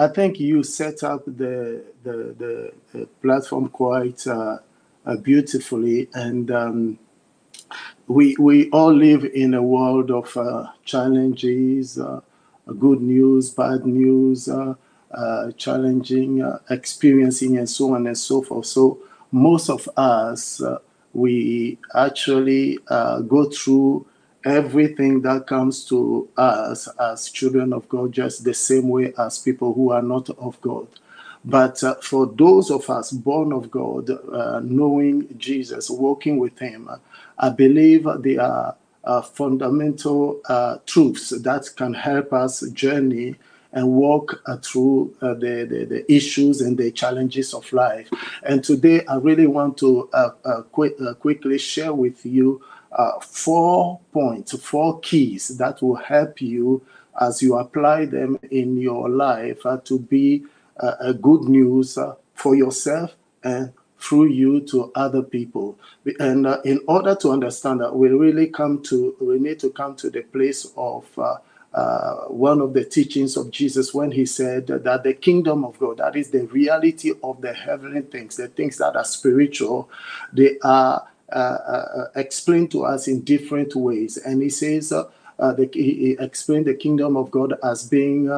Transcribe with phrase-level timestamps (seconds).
[0.00, 4.56] I think you set up the the, the, platform quite uh,
[5.04, 6.98] uh, beautifully, and um,
[8.06, 12.22] we we all live in a world of uh, challenges, uh,
[12.78, 14.74] good news, bad news, uh,
[15.10, 18.64] uh, challenging, experiencing, and so on and so forth.
[18.64, 19.00] So
[19.32, 20.62] most of us
[21.12, 24.06] we actually go through
[24.44, 29.74] everything that comes to us as children of God just the same way as people
[29.74, 30.86] who are not of God.
[31.44, 36.90] But uh, for those of us born of God, uh, knowing Jesus, walking with Him,
[37.38, 43.36] I believe there are uh, fundamental uh, truths that can help us journey
[43.72, 48.10] and walk uh, through uh, the, the, the, issues and the challenges of life.
[48.42, 50.10] And today, I really want to
[50.72, 52.60] qu- quickly share with you
[52.92, 56.82] uh, four points, four keys that will help you
[57.20, 60.44] as you apply them in your life uh, to be
[60.78, 63.14] uh, a good news uh, for yourself
[63.44, 65.78] and through you to other people.
[66.18, 69.94] And uh, in order to understand that, we really come to, we need to come
[69.96, 71.06] to the place of
[71.72, 75.98] uh, one of the teachings of Jesus when he said that the kingdom of God,
[75.98, 79.90] that is the reality of the heavenly things, the things that are spiritual,
[80.32, 81.06] they are
[82.14, 84.16] explained to us in different ways.
[84.16, 85.04] And he says, uh,
[85.38, 88.30] the, he explained the kingdom of God as being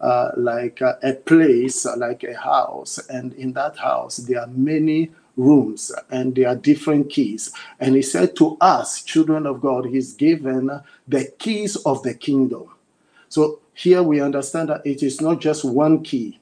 [0.00, 2.98] uh, like uh, a place, uh, like a house.
[3.08, 7.50] And in that house, there are many rooms and there are different keys.
[7.78, 10.70] And he said to us, children of God, he's given
[11.08, 12.68] the keys of the kingdom.
[13.28, 16.40] So here we understand that it is not just one key,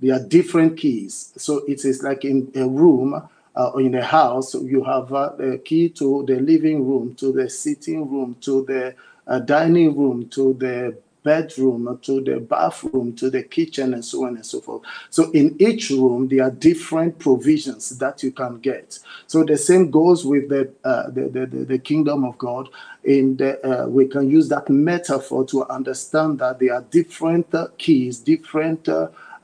[0.00, 1.32] there are different keys.
[1.36, 5.58] So it is like in a room uh, in a house, you have uh, the
[5.64, 8.94] key to the living room, to the sitting room, to the
[9.26, 14.36] uh, dining room, to the bedroom, to the bathroom, to the kitchen, and so on
[14.36, 14.82] and so forth.
[15.08, 18.98] So in each room, there are different provisions that you can get.
[19.26, 22.68] So the same goes with the uh, the, the, the, kingdom of God.
[23.04, 27.68] In the, uh, we can use that metaphor to understand that there are different uh,
[27.78, 28.88] keys, different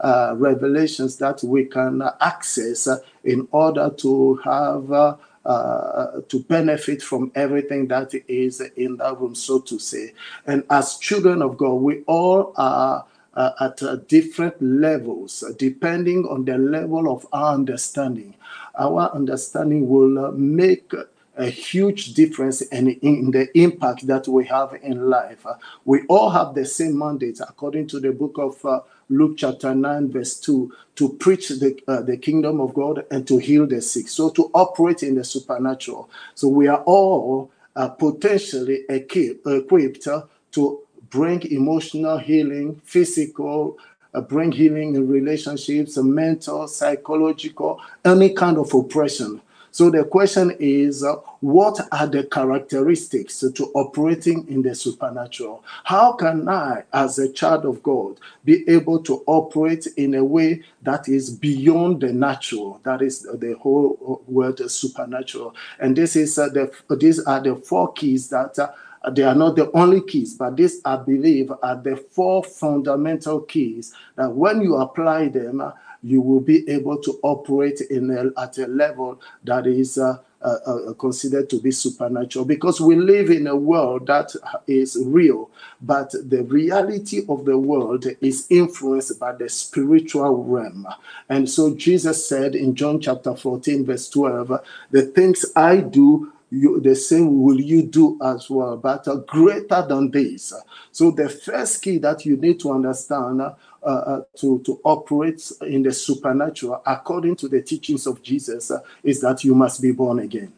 [0.00, 2.88] uh, revelations that we can access
[3.24, 9.34] in order to have uh, uh, to benefit from everything that is in that room,
[9.34, 10.12] so to say.
[10.46, 16.44] And as children of God, we all are uh, at uh, different levels, depending on
[16.44, 18.34] the level of our understanding.
[18.78, 20.92] Our understanding will uh, make
[21.40, 25.46] a huge difference in, in the impact that we have in life.
[25.86, 30.12] we all have the same mandate, according to the book of uh, Luke chapter 9,
[30.12, 34.08] verse 2, to preach the, uh, the kingdom of God and to heal the sick.
[34.08, 36.10] So to operate in the supernatural.
[36.34, 43.78] So we are all uh, potentially equipped, equipped uh, to bring emotional healing, physical,
[44.12, 49.40] uh, bring healing in relationships, mental, psychological, any kind of oppression.
[49.72, 55.64] So the question is, uh, what are the characteristics to operating in the supernatural?
[55.84, 60.62] How can I, as a child of God, be able to operate in a way
[60.82, 62.80] that is beyond the natural?
[62.82, 65.54] That is the whole word supernatural.
[65.78, 68.58] And this is uh, the these are the four keys that.
[68.58, 68.70] Uh,
[69.12, 73.94] they are not the only keys, but these, I believe, are the four fundamental keys
[74.16, 78.66] that when you apply them, you will be able to operate in a, at a
[78.66, 83.54] level that is uh, uh, uh, considered to be supernatural because we live in a
[83.54, 84.34] world that
[84.66, 85.50] is real,
[85.82, 90.86] but the reality of the world is influenced by the spiritual realm.
[91.28, 96.80] And so Jesus said in John chapter 14, verse 12, The things I do, you,
[96.80, 100.52] the same will you do as well, but uh, greater than this.
[100.90, 105.82] So, the first key that you need to understand uh, uh, to, to operate in
[105.82, 110.18] the supernatural according to the teachings of Jesus uh, is that you must be born
[110.18, 110.52] again.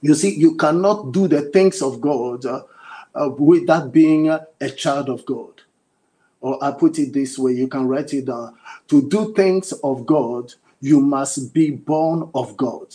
[0.00, 2.62] You see, you cannot do the things of God uh,
[3.38, 5.60] without being a child of God.
[6.40, 8.56] Or I put it this way, you can write it down.
[8.88, 12.86] To do things of God, you must be born of God.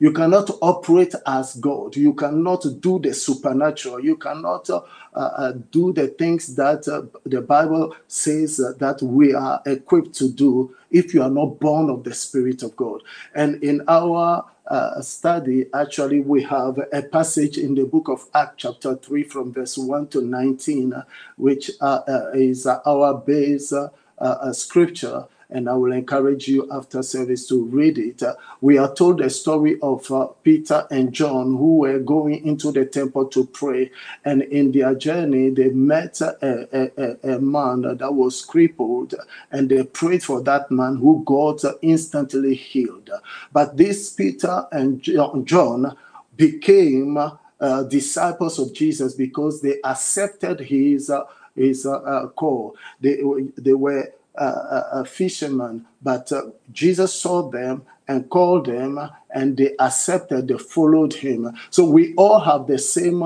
[0.00, 1.94] You cannot operate as God.
[1.94, 4.00] You cannot do the supernatural.
[4.02, 4.80] You cannot uh,
[5.14, 10.74] uh, do the things that uh, the Bible says that we are equipped to do
[10.90, 13.02] if you are not born of the Spirit of God.
[13.34, 18.54] And in our uh, study, actually, we have a passage in the book of Acts,
[18.56, 20.94] chapter 3, from verse 1 to 19,
[21.36, 23.74] which uh, uh, is our base
[24.52, 25.26] scripture.
[25.50, 28.22] And I will encourage you after service to read it.
[28.60, 32.84] We are told the story of uh, Peter and John who were going into the
[32.84, 33.90] temple to pray,
[34.24, 39.14] and in their journey, they met a, a, a, a man that was crippled,
[39.50, 43.10] and they prayed for that man who got instantly healed.
[43.52, 45.96] But this Peter and John
[46.36, 47.18] became
[47.60, 51.24] uh, disciples of Jesus because they accepted his uh,
[51.54, 52.76] his uh, uh call.
[53.00, 53.22] They
[53.58, 56.42] they were uh, fishermen, but uh,
[56.72, 58.98] Jesus saw them and called them,
[59.34, 60.48] and they accepted.
[60.48, 61.52] They followed him.
[61.70, 63.20] So we all have the same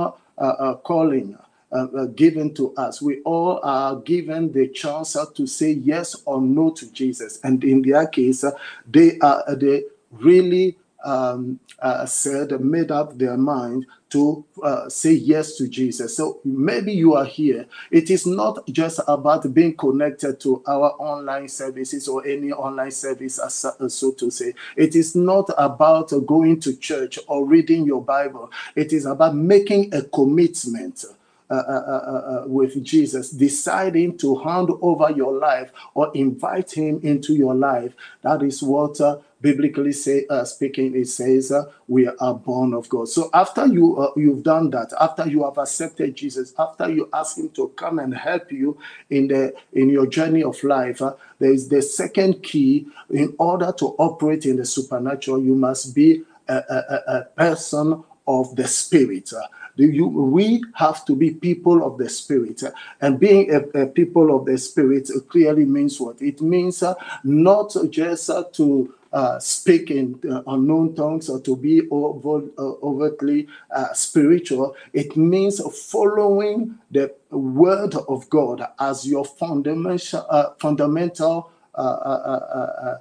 [0.83, 1.39] calling.
[1.73, 3.03] Uh, given to us.
[3.03, 7.83] We all are given the chance to say yes or no to Jesus, and in
[7.83, 8.45] their case,
[8.87, 15.57] they are they really um, uh, said, made up their mind to uh, say yes
[15.57, 16.17] to Jesus.
[16.17, 17.67] So maybe you are here.
[17.91, 23.39] It is not just about being connected to our online services or any online service,
[23.41, 24.55] as, so to say.
[24.77, 28.53] It is not about going to church or reading your Bible.
[28.77, 31.05] It is about making a commitment.
[31.51, 36.99] Uh, uh, uh, uh, with Jesus, deciding to hand over your life or invite Him
[37.03, 37.93] into your life.
[38.23, 42.89] That is what uh, biblically say, uh, speaking, it says uh, we are born of
[42.89, 43.11] God.
[43.11, 47.37] So after you uh, you've done that, after you have accepted Jesus, after you ask
[47.37, 48.79] Him to come and help you
[49.11, 52.87] in the in your journey of life, uh, there is the second key.
[53.11, 58.57] In order to operate in the supernatural, you must be a, a, a person of
[58.57, 59.31] the Spirit.
[59.35, 62.63] Uh, you, we have to be people of the spirit
[63.01, 66.95] and being a, a people of the spirit clearly means what it means uh,
[67.25, 72.73] not just uh, to uh, speak in uh, unknown tongues or to be over, uh,
[72.83, 74.75] overtly uh, spiritual.
[74.93, 82.99] It means following the word of God as your fundamental, uh, fundamental uh,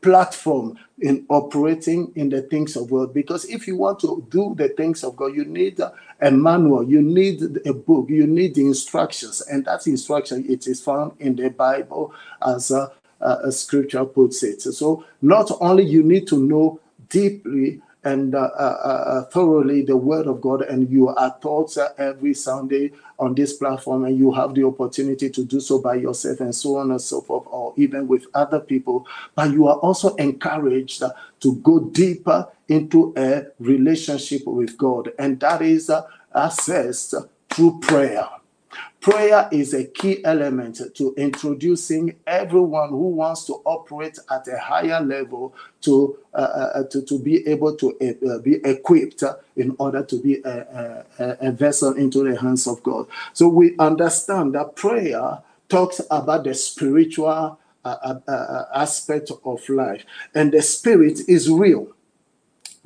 [0.00, 3.12] platform in operating in the things of God.
[3.12, 5.78] Because if you want to do the things of God, you need
[6.20, 10.82] a manual, you need a book, you need the instructions, and that instruction it is
[10.82, 12.90] found in the Bible as a
[13.20, 14.62] uh, scripture puts it.
[14.62, 20.28] So not only you need to know deeply and uh, uh, uh, thoroughly the word
[20.28, 24.62] of God, and you are taught every Sunday on this platform, and you have the
[24.62, 28.26] opportunity to do so by yourself and so on and so forth, or even with
[28.32, 29.04] other people.
[29.34, 31.02] But you are also encouraged
[31.40, 35.90] to go deeper into a relationship with God, and that is
[36.32, 38.28] accessed through prayer.
[39.00, 45.00] Prayer is a key element to introducing everyone who wants to operate at a higher
[45.00, 49.22] level to uh, uh, to, to be able to uh, be equipped
[49.56, 53.06] in order to be a, a, a vessel into the hands of God.
[53.32, 55.38] So we understand that prayer
[55.68, 61.86] talks about the spiritual uh, uh, uh, aspect of life, and the spirit is real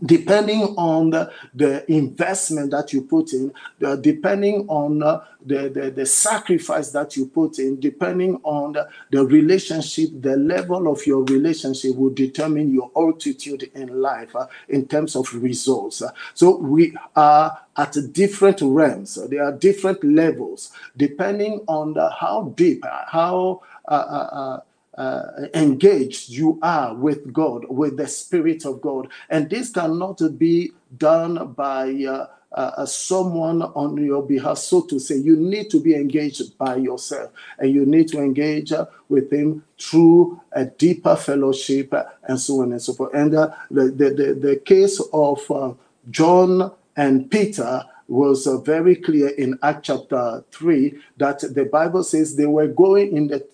[0.05, 3.53] depending on the, the, investment that you put in,
[3.85, 8.89] uh, depending on uh, the, the, the, sacrifice that you put in, depending on the,
[9.11, 14.87] the, relationship, the level of your relationship will determine your altitude in life uh, in
[14.87, 16.03] terms of results.
[16.35, 19.19] so we are at different realms.
[19.29, 24.61] There are different levels depending on the, how deep, how uh,
[24.97, 29.09] uh, uh uh, engaged you are with God, with the Spirit of God.
[29.29, 35.17] And this cannot be done by uh, uh, someone on your behalf, so to say.
[35.17, 39.65] You need to be engaged by yourself, and you need to engage uh, with Him
[39.79, 43.15] through a deeper fellowship, uh, and so on and so forth.
[43.15, 45.79] And uh, the, the, the, the, case of
[46.11, 52.35] John and Peter was uh, very clear in Act chapter 3 that the Bible says
[52.35, 53.47] they were going in the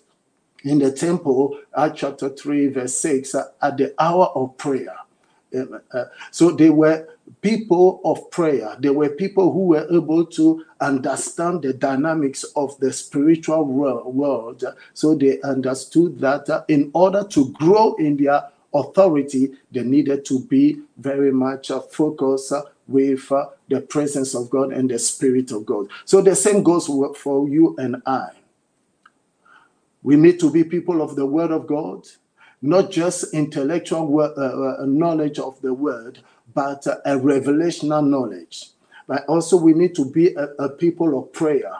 [0.67, 4.95] in the temple, Acts chapter 3, verse 6, uh, at the hour of prayer.
[6.31, 7.07] So they were
[7.41, 8.75] people of prayer.
[8.79, 14.63] They were people who were able to understand the dynamics of the spiritual world.
[14.93, 18.43] So they understood that uh, in order to grow in their
[18.73, 23.29] authority, they needed to be very much uh, focused uh, with
[23.69, 25.87] the presence of God and the Spirit of God.
[26.03, 28.29] So the same goes for you and I.
[30.07, 32.07] We need to be people of the Word of God,
[32.61, 36.19] not just intellectual uh, uh, knowledge of the Word,
[36.53, 38.69] but uh, a revelational knowledge.
[39.05, 41.73] But also, we need to be a, a people of prayer.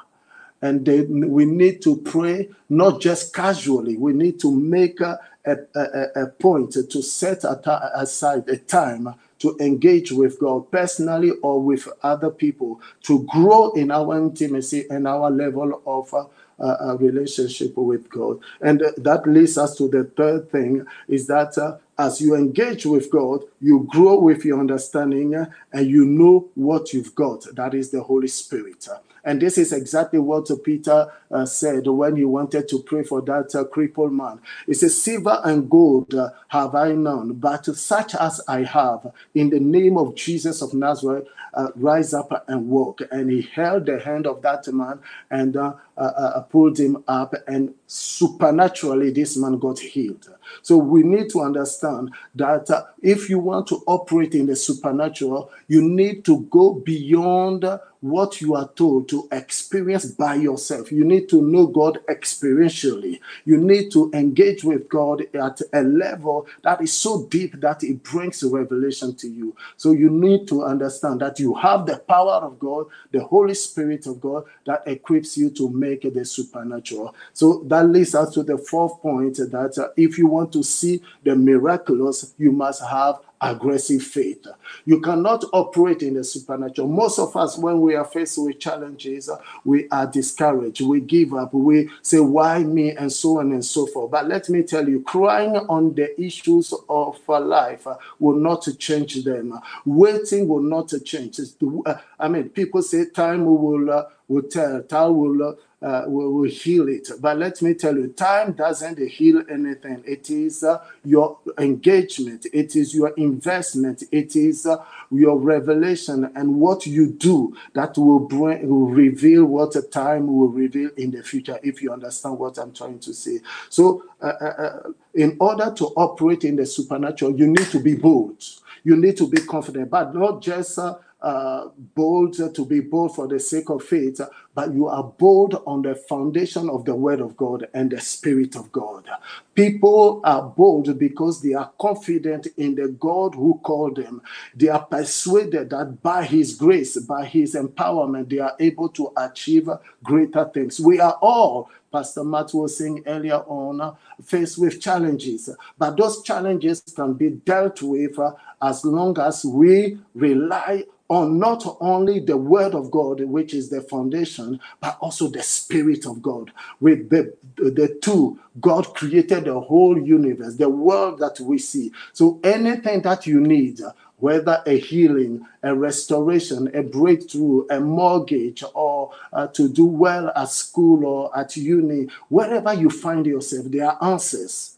[0.61, 3.95] And we need to pray not just casually.
[3.95, 10.11] We need to make a, a, a point to set aside a time to engage
[10.11, 15.81] with God personally or with other people to grow in our intimacy and our level
[15.85, 16.13] of
[16.59, 18.39] a relationship with God.
[18.61, 23.11] And that leads us to the third thing is that uh, as you engage with
[23.11, 27.45] God, you grow with your understanding uh, and you know what you've got.
[27.55, 28.87] That is the Holy Spirit.
[29.23, 33.53] And this is exactly what Peter uh, said when he wanted to pray for that
[33.55, 34.39] uh, crippled man.
[34.65, 39.49] He says, Silver and gold uh, have I none, but such as I have, in
[39.49, 43.01] the name of Jesus of Nazareth, uh, rise up and walk.
[43.11, 44.99] And he held the hand of that man
[45.29, 50.29] and uh, uh, pulled him up, and supernaturally, this man got healed.
[50.61, 52.69] So we need to understand that
[53.01, 57.65] if you want to operate in the supernatural, you need to go beyond
[58.01, 60.91] what you are told to experience by yourself.
[60.91, 63.19] You need to know God experientially.
[63.43, 68.03] You need to engage with God at a level that is so deep that it
[68.03, 69.55] brings revelation to you.
[69.77, 74.19] So you need to understand you have the power of God, the Holy Spirit of
[74.21, 77.15] God that equips you to make the supernatural.
[77.33, 81.01] So that leads us to the fourth point that uh, if you want to see
[81.23, 84.45] the miraculous, you must have aggressive faith.
[84.85, 86.87] You cannot operate in the supernatural.
[86.87, 89.29] Most of us, when we are faced with challenges,
[89.63, 92.91] we are discouraged, we give up, we say, Why me?
[92.91, 94.11] and so on and so forth.
[94.11, 97.87] But let me tell you, crying on the issues of life
[98.19, 99.59] will not change them.
[99.85, 101.39] Waiting will not change.
[101.39, 106.33] Uh, I mean, people say time will, uh, will tell, time will uh, uh, will,
[106.33, 107.09] will, heal it.
[107.19, 110.03] But let me tell you, time doesn't heal anything.
[110.07, 116.55] It is uh, your engagement, it is your investment, it is uh, your revelation, and
[116.55, 121.59] what you do that will bring will reveal what time will reveal in the future.
[121.61, 125.85] If you understand what I'm trying to say, so uh, uh, uh, in order to
[125.95, 128.43] operate in the supernatural, you need to be bold.
[128.83, 130.79] You need to be confident, but not just
[131.21, 134.21] uh, bold to be bold for the sake of faith,
[134.53, 138.55] but you are bold on the foundation of the Word of God and the Spirit
[138.55, 139.09] of God.
[139.55, 144.21] People are bold because they are confident in the God who called them.
[144.55, 149.69] They are persuaded that by His grace, by His empowerment, they are able to achieve
[150.03, 150.79] greater things.
[150.79, 155.49] We are all Pastor Matt was saying earlier on, faced with challenges.
[155.77, 161.63] But those challenges can be dealt with uh, as long as we rely on not
[161.79, 166.51] only the word of God, which is the foundation, but also the spirit of God.
[166.79, 171.91] With the, the two, God created the whole universe, the world that we see.
[172.13, 173.79] So anything that you need,
[174.17, 180.49] whether a healing, a restoration, a breakthrough, a mortgage, or uh, to do well at
[180.49, 184.76] school or at uni, wherever you find yourself, there are answers.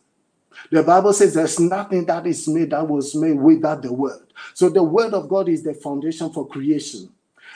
[0.72, 4.34] The Bible says there's nothing that is made that was made without the word.
[4.54, 7.10] So the word of God is the foundation for creation.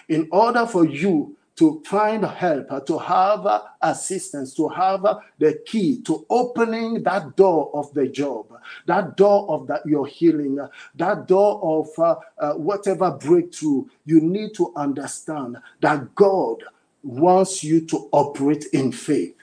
[0.10, 3.48] In order for you to find help, to have
[3.81, 5.05] assistance, to have
[5.38, 8.48] the key to opening that door of the job,
[8.88, 10.57] that door of that your healing,
[10.95, 16.63] that door of uh, uh, whatever breakthrough, you need to understand that God
[17.03, 19.36] wants you to operate in faith.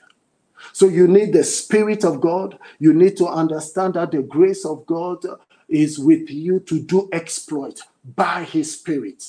[0.73, 2.59] So you need the Spirit of God.
[2.79, 5.25] You need to understand that the grace of God
[5.69, 7.81] is with you to do exploit
[8.17, 9.25] by His Spirit.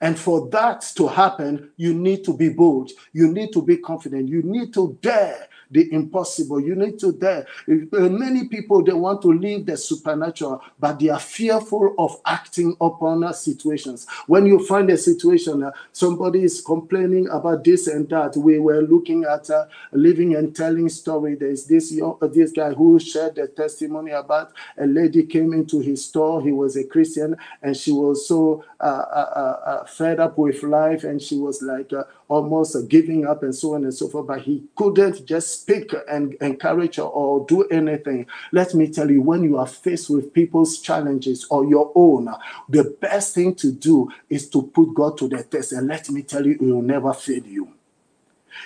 [0.00, 2.90] And for that to happen, you need to be bold.
[3.12, 4.28] You need to be confident.
[4.28, 6.60] You need to dare the impossible.
[6.60, 7.46] You need to dare.
[7.68, 12.76] Uh, many people they want to live the supernatural, but they are fearful of acting
[12.80, 14.06] upon uh, situations.
[14.26, 18.36] When you find a situation, uh, somebody is complaining about this and that.
[18.36, 21.34] We were looking at a living and telling story.
[21.34, 25.80] There's this young, uh, this guy who shared a testimony about a lady came into
[25.80, 26.42] his store.
[26.42, 31.20] He was a Christian, and she was so uh, uh, fed up with life, and
[31.20, 31.92] she was like
[32.28, 34.26] almost giving up and so on and so forth.
[34.26, 39.22] But he couldn't just speak and encourage her or do anything, let me tell you,
[39.22, 42.28] when you are faced with people's challenges or your own,
[42.68, 45.72] the best thing to do is to put God to the test.
[45.72, 47.75] And let me tell you, it will never fail you.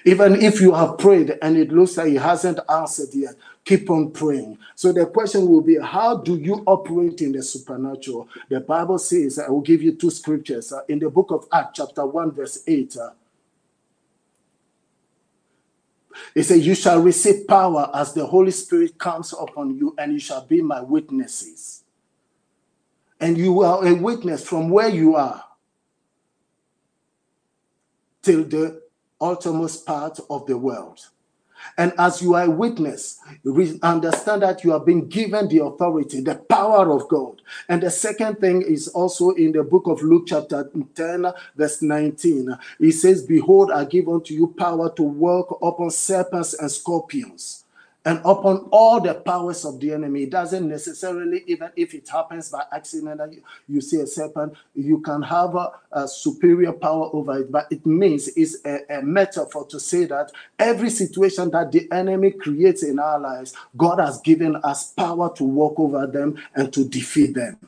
[0.04, 4.10] Even if you have prayed and it looks like He hasn't answered yet, keep on
[4.10, 4.58] praying.
[4.74, 8.28] So the question will be how do you operate in the supernatural?
[8.48, 11.78] The Bible says, I will give you two scriptures uh, in the book of Acts,
[11.78, 12.96] chapter 1, verse 8.
[12.96, 13.10] Uh,
[16.34, 20.18] he said, You shall receive power as the Holy Spirit comes upon you, and you
[20.18, 21.84] shall be my witnesses.
[23.20, 25.44] And you are a witness from where you are
[28.22, 28.79] till the
[29.20, 31.06] uttermost part of the world.
[31.76, 33.18] And as you are a witness,
[33.82, 37.42] understand that you have been given the authority, the power of God.
[37.68, 42.56] And the second thing is also in the book of Luke, chapter 10, verse 19.
[42.80, 47.64] It says, Behold, I give unto you power to walk upon serpents and scorpions
[48.04, 50.22] and upon all the powers of the enemy.
[50.22, 54.54] It doesn't necessarily, even if it happens by accident that you, you see a serpent,
[54.74, 57.52] you can have a, a, superior power over it.
[57.52, 62.30] But it means it's a, a metaphor to say that every situation that the enemy
[62.30, 66.88] creates in our lives, God has given us power to walk over them and to
[66.88, 67.58] defeat them.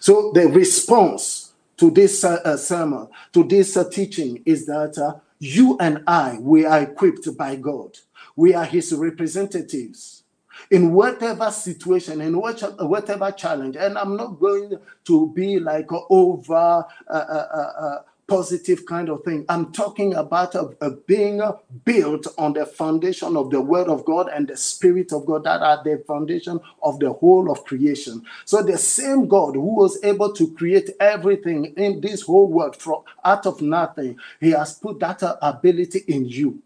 [0.00, 5.20] So the response to this uh, uh, sermon, to this uh, teaching, is that uh,
[5.38, 7.98] you and I, we are equipped by God
[8.36, 10.22] we are his representatives
[10.70, 13.76] in whatever situation, in whatever challenge.
[13.76, 19.22] And I'm not going to be like over uh, uh, uh, uh, positive kind of
[19.24, 19.44] thing.
[19.48, 21.42] I'm talking about a, a being
[21.84, 25.60] built on the foundation of the Word of God and the Spirit of God that
[25.60, 28.24] are the foundation of the whole of creation.
[28.44, 33.02] So the same God who was able to create everything in this whole world from
[33.24, 36.62] out of nothing, He has put that ability in you.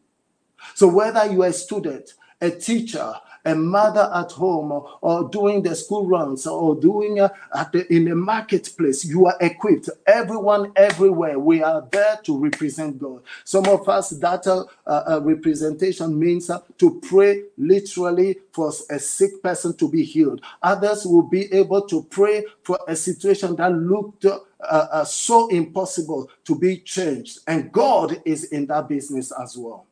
[0.75, 3.15] So whether you are a student, a teacher,
[3.47, 7.91] a mother at home, or, or doing the school runs, or doing uh, at the,
[7.95, 9.89] in the marketplace, you are equipped.
[10.05, 13.23] Everyone, everywhere, we are there to represent God.
[13.45, 19.41] Some of us, that uh, uh, representation means uh, to pray literally for a sick
[19.43, 20.41] person to be healed.
[20.63, 26.29] Others will be able to pray for a situation that looked uh, uh, so impossible
[26.45, 27.39] to be changed.
[27.47, 29.87] And God is in that business as well.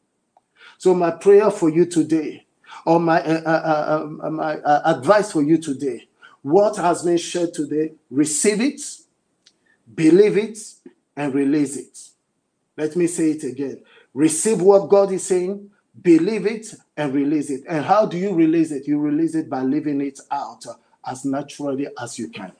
[0.79, 2.47] So, my prayer for you today,
[2.85, 6.09] or my, uh, uh, uh, uh my uh, advice for you today,
[6.43, 8.81] what has been shared today, receive it,
[9.95, 10.59] believe it,
[11.17, 11.99] and release it.
[12.77, 13.83] Let me say it again.
[14.13, 15.71] Receive what God is saying,
[16.03, 17.63] believe it, and release it.
[17.69, 18.87] And how do you release it?
[18.87, 20.65] You release it by living it out
[21.07, 22.53] as naturally as you can.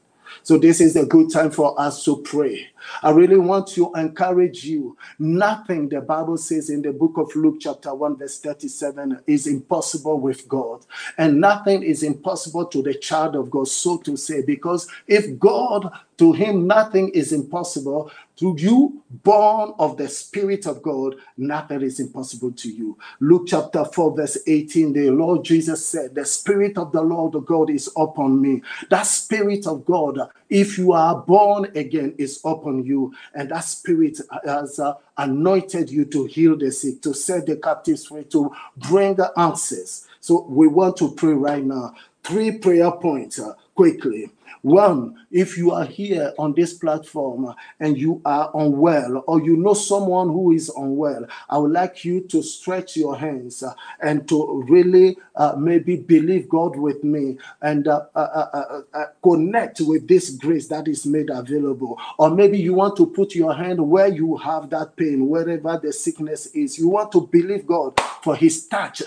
[0.43, 2.69] So, this is a good time for us to pray.
[3.03, 4.97] I really want to encourage you.
[5.19, 10.21] Nothing, the Bible says in the book of Luke, chapter 1, verse 37, is impossible
[10.21, 10.85] with God.
[11.19, 15.91] And nothing is impossible to the child of God, so to say, because if God,
[16.19, 22.01] to him, nothing is impossible, to you, born of the Spirit of God, nothing is
[22.01, 22.99] impossible to you.
[23.21, 27.71] Luke chapter 4, verse 18, the Lord Jesus said, The Spirit of the Lord God
[27.71, 28.63] is upon me.
[28.91, 30.19] That Spirit of God,
[30.49, 33.15] if you are born again, is upon you.
[33.35, 38.07] And that Spirit has uh, anointed you to heal the sick, to set the captives
[38.07, 40.09] free, to bring the answers.
[40.21, 41.95] So we want to pray right now.
[42.25, 44.31] Three prayer points uh, quickly.
[44.65, 49.75] One, if you are here on this platform and you are unwell, or you know
[49.75, 54.65] someone who is unwell, I would like you to stretch your hands uh, and to
[54.67, 58.19] really uh, maybe believe God with me and uh, uh,
[58.55, 61.99] uh, uh, connect with this grace that is made available.
[62.19, 65.93] Or maybe you want to put your hand where you have that pain, wherever the
[65.93, 66.79] sickness is.
[66.79, 69.03] You want to believe God for His touch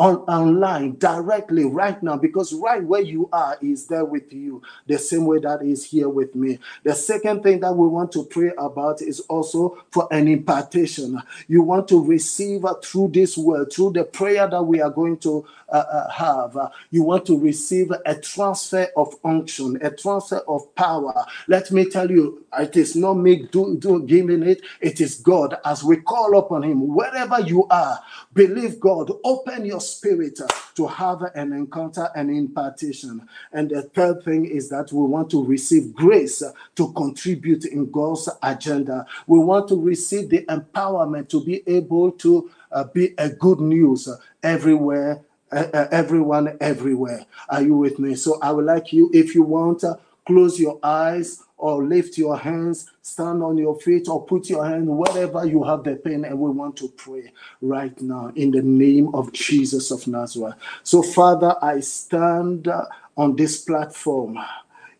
[0.00, 4.62] on online directly right now because right where you are is there with you.
[4.88, 6.58] The same way that is here with me.
[6.84, 11.22] The second thing that we want to pray about is also for an impartation.
[11.48, 15.18] You want to receive uh, through this word through the prayer that we are going
[15.18, 20.38] to uh, uh, have uh, you want to receive a transfer of unction a transfer
[20.48, 21.14] of power.
[21.46, 24.62] Let me tell you it is not me do, do giving it.
[24.80, 25.58] It is god.
[25.64, 28.00] As we call upon him wherever you are
[28.34, 29.10] believe god.
[29.24, 33.28] Open your spirit uh, to have an encounter and impartation.
[33.52, 37.90] And the third thing is that we want to receive grace uh, to contribute in
[37.90, 39.06] God's agenda.
[39.26, 44.08] We want to receive the empowerment to be able to uh, be a good news
[44.08, 45.20] uh, everywhere,
[45.52, 47.26] uh, uh, everyone, everywhere.
[47.48, 48.14] Are you with me?
[48.14, 49.84] So I would like you, if you want,
[50.30, 54.86] close your eyes or lift your hands, stand on your feet, or put your hand
[54.86, 56.24] wherever you have the pain.
[56.24, 60.54] And we want to pray right now in the name of Jesus of Nazareth.
[60.84, 62.68] So, Father, I stand
[63.16, 64.38] on this platform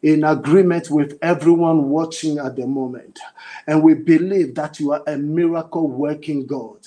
[0.03, 3.19] in agreement with everyone watching at the moment.
[3.67, 6.79] And we believe that you are a miracle working God.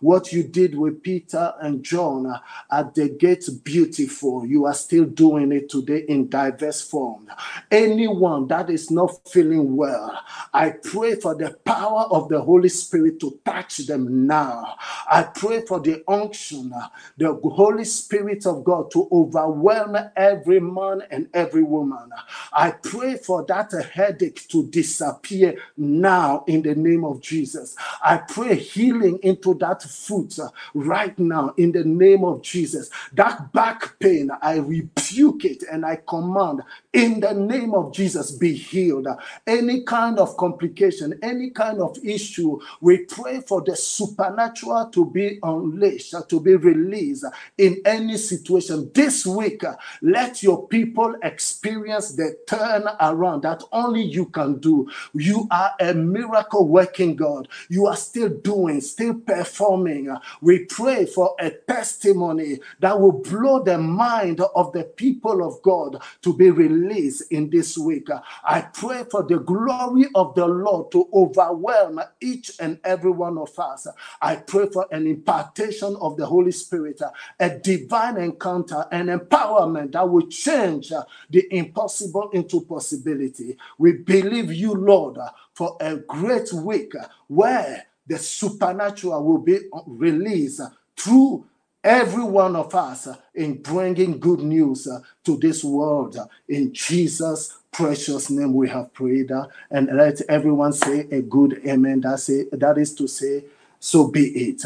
[0.00, 2.32] What you did with Peter and John
[2.70, 4.46] at the gate, beautiful.
[4.46, 7.28] You are still doing it today in diverse form.
[7.70, 10.18] Anyone that is not feeling well,
[10.52, 14.76] I pray for the power of the Holy Spirit to touch them now.
[15.10, 16.72] I pray for the unction,
[17.16, 22.10] the Holy Spirit of God to overwhelm every man and every woman.
[22.60, 27.76] I pray for that headache to disappear now in the name of Jesus.
[28.04, 30.38] I pray healing into that foot
[30.74, 32.90] right now in the name of Jesus.
[33.14, 38.54] That back pain, I rebuke it and I command in the name of Jesus be
[38.54, 39.08] healed.
[39.46, 45.38] Any kind of complication, any kind of issue, we pray for the supernatural to be
[45.42, 47.24] unleashed, to be released
[47.58, 48.90] in any situation.
[48.94, 49.62] This week,
[50.02, 54.90] let your people experience the turn around that only you can do.
[55.14, 57.48] You are a miracle working God.
[57.68, 60.14] You are still doing, still performing.
[60.42, 66.02] We pray for a testimony that will blow the mind of the people of God
[66.22, 68.08] to be released in this week.
[68.44, 73.58] I pray for the glory of the Lord to overwhelm each and every one of
[73.58, 73.86] us.
[74.20, 77.00] I pray for an impartation of the Holy Spirit,
[77.38, 80.92] a divine encounter, an empowerment that will change
[81.30, 83.56] the impossible into possibility.
[83.78, 85.18] We believe you, Lord,
[85.54, 86.92] for a great week
[87.28, 90.62] where the supernatural will be released
[90.96, 91.46] through
[91.84, 94.88] every one of us in bringing good news
[95.24, 96.18] to this world.
[96.48, 99.30] In Jesus' precious name, we have prayed.
[99.70, 102.00] And let everyone say a good amen.
[102.02, 102.58] That's it.
[102.58, 103.44] That is to say,
[103.78, 104.62] so be it.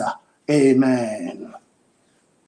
[0.51, 1.55] Amen.